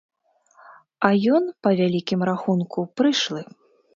[1.09, 3.41] А ён, па вялікім рахунку, прышлы.